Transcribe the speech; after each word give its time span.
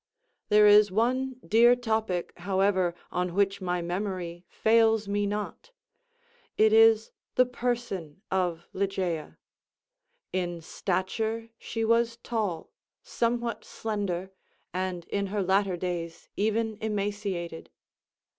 There 0.49 0.65
is 0.65 0.89
one 0.91 1.35
dear 1.47 1.75
topic, 1.75 2.33
however, 2.37 2.95
on 3.11 3.35
which 3.35 3.61
my 3.61 3.83
memory 3.83 4.47
fails 4.49 5.07
me 5.07 5.27
not. 5.27 5.69
It 6.57 6.73
is 6.73 7.11
the 7.35 7.45
person 7.45 8.23
of 8.31 8.65
Ligeia. 8.73 9.37
In 10.33 10.59
stature 10.61 11.49
she 11.59 11.85
was 11.85 12.17
tall, 12.17 12.71
somewhat 13.03 13.63
slender, 13.63 14.31
and, 14.73 15.05
in 15.05 15.27
her 15.27 15.43
latter 15.43 15.77
days, 15.77 16.29
even 16.35 16.79
emaciated. 16.81 17.69